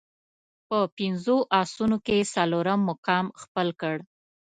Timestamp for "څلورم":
2.35-2.79